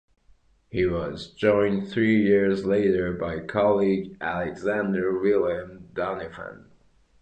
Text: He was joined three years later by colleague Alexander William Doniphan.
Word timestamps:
He 0.71 0.87
was 0.87 1.29
joined 1.29 1.87
three 1.89 2.23
years 2.23 2.65
later 2.65 3.13
by 3.13 3.39
colleague 3.41 4.17
Alexander 4.19 5.19
William 5.19 5.89
Doniphan. 5.93 6.65